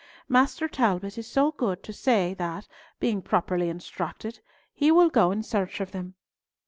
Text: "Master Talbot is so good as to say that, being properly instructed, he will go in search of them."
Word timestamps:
"Master 0.27 0.67
Talbot 0.67 1.15
is 1.19 1.27
so 1.27 1.51
good 1.51 1.77
as 1.77 1.83
to 1.83 1.93
say 1.93 2.33
that, 2.33 2.67
being 2.99 3.21
properly 3.21 3.69
instructed, 3.69 4.39
he 4.73 4.89
will 4.91 5.11
go 5.11 5.29
in 5.29 5.43
search 5.43 5.79
of 5.79 5.91
them." 5.91 6.15